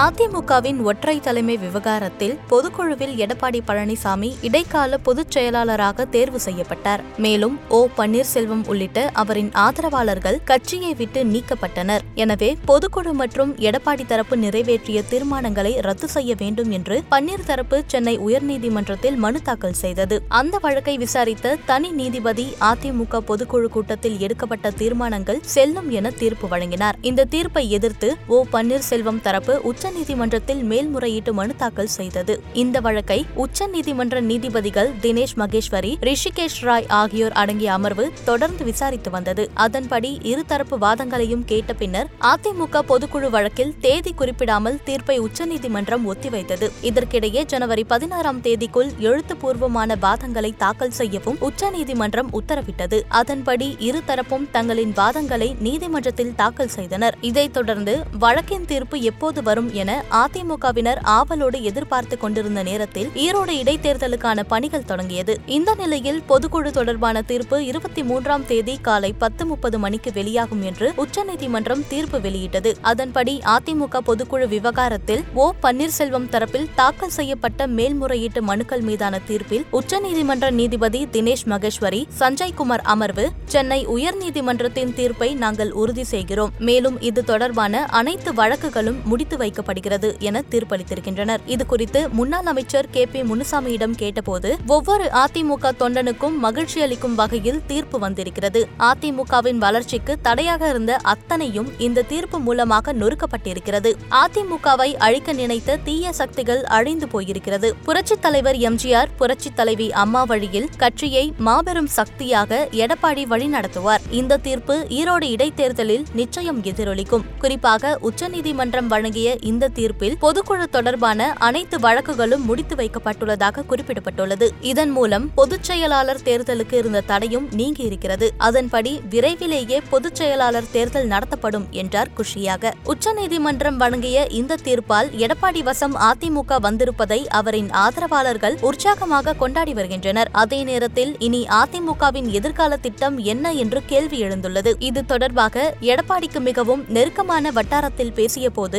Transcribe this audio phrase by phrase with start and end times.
[0.00, 7.00] அதிமுகவின் ஒற்றை தலைமை விவகாரத்தில் பொதுக்குழுவில் எடப்பாடி பழனிசாமி இடைக்கால பொதுச் செயலாளராக தேர்வு செய்யப்பட்டார்.
[7.16, 7.88] மேலும் ஓ.
[7.96, 12.00] பன்னீர்செல்வம் உள்ளிட்ட அவரின் ஆதரவாளர்கள் கட்சியை விட்டு நீக்கப்பட்டனர்.
[12.14, 19.16] எனவே பொதுக்குழு மற்றும் எடப்பாடி தரப்பு நிறைவேற்றிய தீர்மானங்களை ரத்து செய்ய வேண்டும் என்று பன்னீர் தரப்பு சென்னை உயர்நீதிமன்றத்தில்
[19.16, 20.22] மனு தாக்கல் செய்தது.
[20.28, 26.96] அந்த வழக்கை விசாரித்த தனி நீதிபதி அதிமுக பொதுக்குழு கூட்டத்தில் எடுக்கப்பட்ட தீர்மானங்கள் செல்லும் என தீர்ப்பு வழங்கினார்.
[27.00, 28.44] இந்த தீர்ப்பை எதிர்த்து ஓ.
[28.52, 32.42] பன்னீர்செல்வம் தரப்பு உச்ச உச்சநீதிமன்றத்தில் மேல்முறையீட்டு மனு தாக்கல் செய்தது.
[32.52, 39.50] இந்த வழக்கை உச்சநீதிமன்ற நீதிபதிகள் தினேஷ் மகேஸ்வரி ரிஷிகேஷ் ராய் ஆகியோர் அடங்கிய அமர்வு தொடர்ந்து விசாரித்து வந்தது.
[39.54, 46.70] அதன்படி இருதரப்பு வாதங்களையும் கேட்ட பின்னர் அதிமுக பொதுக்குழு வழக்கில் தேதி குறிப்பிடாமல் தீர்ப்பை உச்சநீதிமன்றம் ஒத்திவைத்தது.
[46.82, 53.02] இதற்கிடையே ஜனவரி பதினாறாம் தேதிக்குள் எழுத்துப்பூர்வமான வாதங்களை தாக்கல் செய்யவும் உச்சநீதிமன்றம் உத்தரவிட்டது.
[53.08, 57.16] அதன்படி இருதரப்பும் தங்களின் வாதங்களை நீதிமன்றத்தில் தாக்கல் செய்தனர்.
[57.20, 64.84] இதைத் தொடர்ந்து வழக்கின் தீர்ப்பு எப்போது வரும் என அதிமுகவினர் ஆவலோடு எதிர்பார்த்து கொண்டிருந்த நேரத்தில் ஈரோடு இடைத்தேர்தலுக்கான பணிகள்
[64.84, 65.38] தொடங்கியது.
[65.46, 71.86] இந்த நிலையில் பொதுக்குழு தொடர்பான தீர்ப்பு இருபத்தி மூன்றாம் தேதி காலை பத்து முப்பது மணிக்கு வெளியாகும் என்று உச்சநீதிமன்றம்
[71.88, 72.76] தீர்ப்பு வெளியிட்டது.
[72.80, 75.52] அதன்படி அதிமுக பொதுக்குழு விவகாரத்தில் ஓ.
[75.62, 83.86] பன்னீர்செல்வம் தரப்பில் தாக்கல் செய்யப்பட்ட மேல்முறையீட்டு மனுக்கள் மீதான தீர்ப்பில் உச்சநீதிமன்ற நீதிபதி தினேஷ் மகேஸ்வரி சஞ்சய்குமார் அமர்வு சென்னை
[83.86, 86.52] உயர்நீதிமன்றத்தின் தீர்ப்பை நாங்கள் உறுதி செய்கிறோம்.
[86.58, 91.38] மேலும் இது தொடர்பான அனைத்து வழக்குகளும் முடித்து வைக்கப்படுகிறது என தீர்ப்பளித்திருக்கின்றனர்.
[91.46, 93.06] இதுகுறித்து முன்னாள் அமைச்சர் கே.
[93.06, 93.20] பி.
[93.20, 98.68] முனுசாமியிடம் கேட்டபோது ஒவ்வொரு அதிமுக தொண்டனுக்கும் மகிழ்ச்சி அளிக்கும் வகையில் தீர்ப்பு வந்திருக்கிறது.
[98.78, 103.92] அதிமுகவின் வளர்ச்சிக்கு தடையாக இருந்த அத்தனையும் இந்த தீர்ப்பு மூலமாக நொறுக்கப்பட்டிருக்கிறது.
[104.10, 107.72] அதிமுகவை அழிக்க நினைத்த தீய சக்திகள் அழிந்து போயிருக்கிறது.
[107.84, 115.22] புரட்சித் தலைவர் எம்ஜிஆர் புரட்சித் தலைவி அம்மா வழியில் கட்சியை மாபெரும் சக்தியாக எடப்பாடி வழிநடத்துவார் இந்த தீர்ப்பு ஈரோடு
[115.22, 117.24] இடைத்தேர்தலில் நிச்சயம் எதிரொலிக்கும்.
[117.38, 124.48] குறிப்பாக உச்சநீதிமன்றம் வழங்கிய இந்த தீர்ப்பில் பொதுக்குழு தொடர்பான அனைத்து வழக்குகளும் முடித்து வைக்கப்பட்டுள்ளதாக குறிப்பிடப்பட்டுள்ளது.
[124.72, 132.10] இதன் மூலம் பொதுச் செயலாளர் தேர்தலுக்கு இருந்த தடையும் நீங்கியிருக்கிறது அதன்படி விரைவிலேயே பொதுச் செயலாளர் தேர்தல் நடத்தப்படும் என்றார்
[132.18, 132.72] குஷியாக.
[132.84, 140.28] உச்சநீதிமன்றம் வழங்கிய இந்த தீர்ப்பால் எடப்பாடி வசம் அதிமுக வந்திருப்பதை அவரின் ஆதரவாளர்கள் உற்சாகமாக கொண்டாடி வருகின்றனர்.
[140.32, 144.72] அதே நேரத்தில் இனி அதிமுகவின் எதிர்கால திட்டம் என்ன என்று கேள்வி எழுந்துள்ளது.
[144.78, 148.78] இது தொடர்பாக எடப்பாடிக்கு மிகவும் நெருக்கமான வட்டாரத்தில் பேசிய போது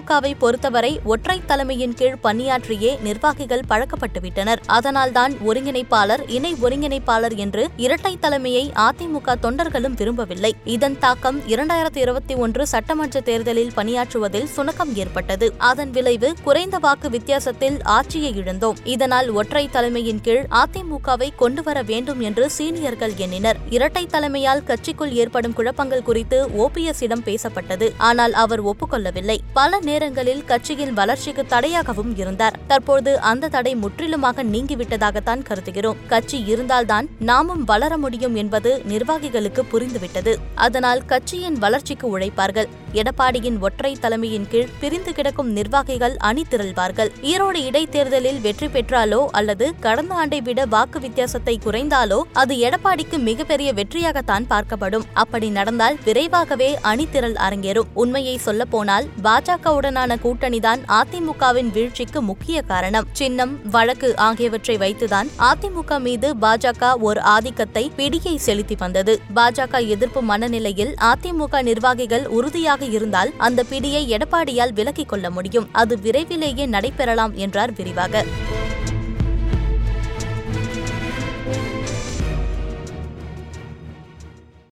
[0.00, 4.60] திமுகவை பொறுத்தவரை ஒற்றை தலைமையின் கீழ் பணியாற்றியே நிர்வாகிகள் பழக்கப்பட்டுவிட்டனர்.
[4.66, 10.54] அதனால்தான் ஒருங்கிணைப்பாளர் இணை ஒருங்கிணைப்பாளர் என்று இரட்டை தலைமையை அதிமுக தொண்டர்களும் விரும்பவில்லை.
[10.64, 15.54] இதன் தாக்கம் இரண்டாயிரத்தி இருபத்தி ஒன்று சட்டமன்ற தேர்தலில் பணியாற்றுவதில் சுணக்கம் ஏற்பட்டது.
[15.58, 18.76] அதன் விளைவு குறைந்த வாக்கு வித்தியாசத்தில் ஆட்சியை இழந்தோம்.
[18.84, 23.56] இதனால் ஒற்றை தலைமையின் கீழ் அதிமுகவை கொண்டு வர வேண்டும் என்று சீனியர்கள் எண்ணினர்.
[23.70, 27.92] இரட்டை தலைமையால் கட்சிக்குள் ஏற்படும் குழப்பங்கள் குறித்து ஓபிஎஸ் இடம் பேசப்பட்டது.
[27.98, 29.38] ஆனால் அவர் ஒப்புக்கொள்ளவில்லை.
[29.52, 32.58] பல நேரங்களில் கட்சியின் வளர்ச்சிக்கு தடையாகவும் இருந்தார்.
[32.72, 36.00] தற்போது அந்த தடை முற்றிலுமாக நீங்கிவிட்டதாகத்தான் கருதுகிறோம்.
[36.12, 40.34] கட்சி இருந்தால்தான் நாமும் வளர முடியும் என்பது நிர்வாகிகளுக்கு புரிந்துவிட்டது.
[40.66, 42.70] அதனால் கட்சியின் வளர்ச்சிக்கு உழைப்பார்கள்.
[42.92, 50.14] எடப்பாடியின் ஒற்றை தலைமையின் கீழ் பிரிந்து கிடக்கும் நிர்வாகிகள் அணி திரள்வார்கள் ஈரோடு இடைத்தேர்தலில் வெற்றி பெற்றாலோ அல்லது கடந்த
[50.14, 55.06] ஆண்டை விட வாக்கு வித்தியாசத்தை குறைந்தாலோ அது எடப்பாடிக்கு மிகப்பெரிய வெற்றியாகத்தான் பார்க்கப்படும்.
[55.12, 57.88] அப்படி நடந்தால் விரைவாகவே அணி திரள் அரங்கேறும்.
[57.94, 63.06] உண்மையை சொல்லப்போனால் பாஜகவுடன் பாஜகவுடனான கூட்டணிதான் அதிமுகவின் வீழ்ச்சிக்கு முக்கிய காரணம்.
[63.12, 69.20] சின்னம் வழக்கு ஆகியவற்றை வைத்துதான் அதிமுக மீது பாஜக ஒரு ஆதிக்கத்தை பிடியை செலுத்தி வந்தது.
[69.34, 75.68] பாஜக எதிர்ப்பு மனநிலையில் அதிமுக நிர்வாகிகள் உறுதியாக இருந்தால் அந்த பிடியை எடப்பாடியால் விலக்கிக் கொள்ள முடியும்.
[75.72, 78.24] அது விரைவிலேயே நடைபெறலாம் என்றார் விரிவாக.